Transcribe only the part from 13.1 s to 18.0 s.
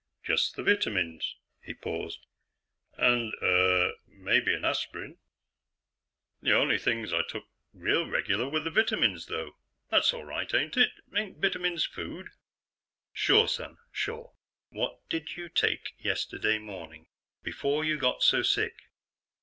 "Sure, son, sure. What did you take yesterday morning, before you